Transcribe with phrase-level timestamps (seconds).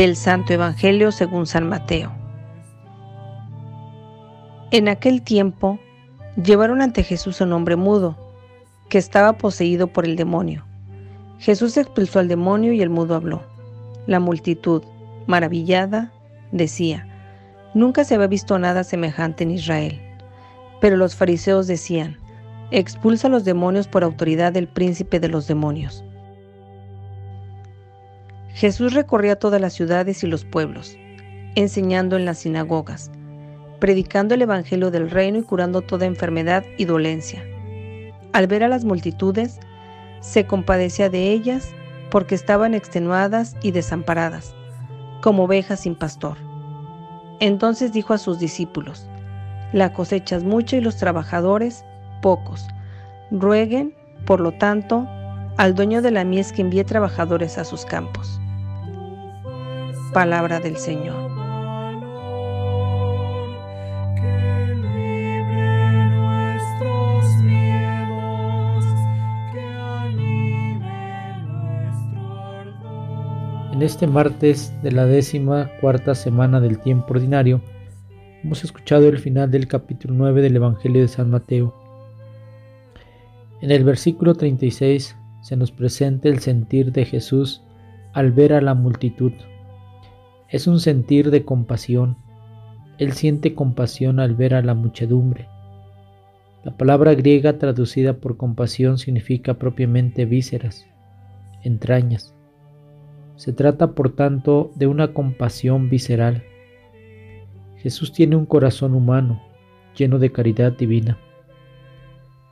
[0.00, 2.10] Del Santo Evangelio según San Mateo.
[4.70, 5.78] En aquel tiempo
[6.42, 8.16] llevaron ante Jesús un hombre mudo,
[8.88, 10.64] que estaba poseído por el demonio.
[11.38, 13.42] Jesús expulsó al demonio y el mudo habló.
[14.06, 14.82] La multitud,
[15.26, 16.10] maravillada,
[16.50, 17.06] decía,
[17.74, 20.00] Nunca se había visto nada semejante en Israel.
[20.80, 22.16] Pero los fariseos decían,
[22.70, 26.02] Expulsa los demonios por autoridad del príncipe de los demonios.
[28.54, 30.96] Jesús recorría todas las ciudades y los pueblos,
[31.54, 33.10] enseñando en las sinagogas,
[33.78, 37.44] predicando el Evangelio del reino y curando toda enfermedad y dolencia.
[38.32, 39.58] Al ver a las multitudes,
[40.20, 41.74] se compadecía de ellas
[42.10, 44.54] porque estaban extenuadas y desamparadas,
[45.22, 46.36] como ovejas sin pastor.
[47.40, 49.08] Entonces dijo a sus discípulos,
[49.72, 51.84] La cosecha es mucha y los trabajadores
[52.20, 52.66] pocos.
[53.30, 53.94] Rueguen,
[54.26, 55.08] por lo tanto,
[55.60, 58.40] al dueño de la mies que envíe trabajadores a sus campos.
[60.14, 61.30] Palabra del Señor.
[73.74, 77.60] En este martes de la décima cuarta semana del tiempo ordinario,
[78.42, 81.74] hemos escuchado el final del capítulo 9 del Evangelio de San Mateo.
[83.60, 87.62] En el versículo 36 se nos presenta el sentir de Jesús
[88.12, 89.32] al ver a la multitud.
[90.48, 92.16] Es un sentir de compasión.
[92.98, 95.48] Él siente compasión al ver a la muchedumbre.
[96.64, 100.86] La palabra griega traducida por compasión significa propiamente vísceras,
[101.62, 102.34] entrañas.
[103.36, 106.42] Se trata, por tanto, de una compasión visceral.
[107.76, 109.40] Jesús tiene un corazón humano,
[109.96, 111.16] lleno de caridad divina.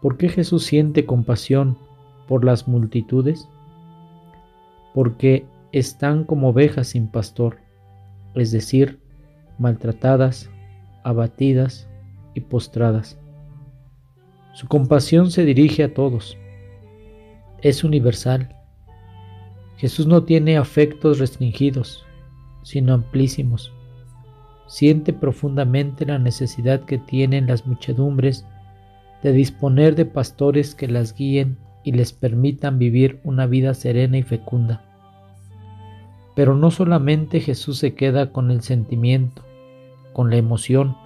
[0.00, 1.76] ¿Por qué Jesús siente compasión
[2.28, 3.48] por las multitudes?
[4.94, 7.58] Porque están como ovejas sin pastor
[8.40, 9.00] es decir,
[9.58, 10.50] maltratadas,
[11.04, 11.88] abatidas
[12.34, 13.18] y postradas.
[14.52, 16.36] Su compasión se dirige a todos.
[17.62, 18.54] Es universal.
[19.76, 22.04] Jesús no tiene afectos restringidos,
[22.62, 23.72] sino amplísimos.
[24.66, 28.46] Siente profundamente la necesidad que tienen las muchedumbres
[29.22, 34.24] de disponer de pastores que las guíen y les permitan vivir una vida serena y
[34.24, 34.82] fecunda.
[36.34, 39.42] Pero no solamente Jesús se queda con el sentimiento,
[40.12, 40.96] con la emoción,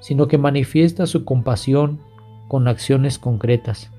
[0.00, 2.00] sino que manifiesta su compasión
[2.48, 3.90] con acciones concretas.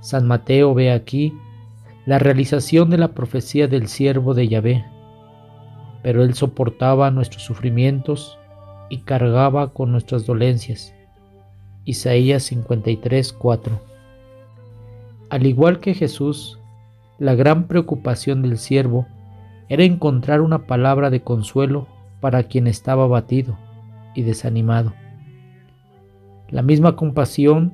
[0.00, 1.34] San Mateo ve aquí
[2.06, 4.84] la realización de la profecía del siervo de Yahvé,
[6.04, 8.38] pero él soportaba nuestros sufrimientos
[8.88, 10.94] y cargaba con nuestras dolencias.
[11.84, 13.91] Isaías 53, 4.
[15.32, 16.60] Al igual que Jesús,
[17.18, 19.06] la gran preocupación del siervo
[19.70, 21.86] era encontrar una palabra de consuelo
[22.20, 23.56] para quien estaba abatido
[24.14, 24.92] y desanimado.
[26.50, 27.72] La misma compasión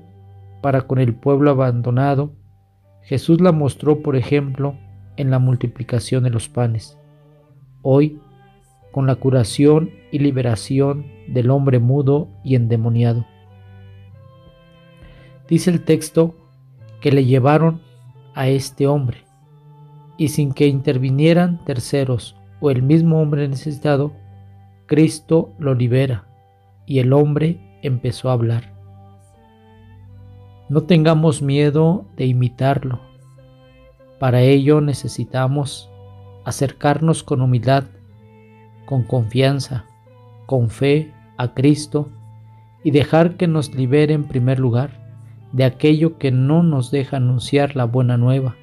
[0.62, 2.30] para con el pueblo abandonado,
[3.02, 4.76] Jesús la mostró, por ejemplo,
[5.16, 6.96] en la multiplicación de los panes.
[7.82, 8.20] Hoy,
[8.92, 13.26] con la curación y liberación del hombre mudo y endemoniado.
[15.48, 16.36] Dice el texto
[17.00, 17.80] que le llevaron
[18.34, 19.24] a este hombre
[20.16, 24.12] y sin que intervinieran terceros o el mismo hombre necesitado,
[24.86, 26.26] Cristo lo libera
[26.86, 28.74] y el hombre empezó a hablar.
[30.68, 33.00] No tengamos miedo de imitarlo.
[34.18, 35.88] Para ello necesitamos
[36.44, 37.84] acercarnos con humildad,
[38.86, 39.84] con confianza,
[40.46, 42.08] con fe a Cristo
[42.82, 45.07] y dejar que nos libere en primer lugar
[45.52, 48.56] de aquello que no nos deja anunciar la buena nueva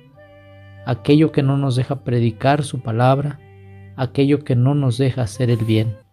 [0.85, 3.40] aquello que no nos deja predicar su palabra,
[3.96, 6.04] aquello que no nos deja hacer el bien.